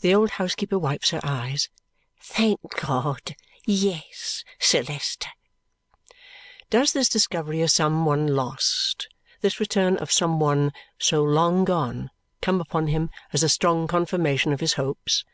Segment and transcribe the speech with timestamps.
[0.00, 1.68] The old housekeeper wipes her eyes.
[2.18, 3.36] "Thank God.
[3.66, 5.28] Yes, Sir Leicester."
[6.70, 9.06] Does this discovery of some one lost,
[9.42, 12.10] this return of some one so long gone,
[12.40, 15.26] come upon him as a strong confirmation of his hopes?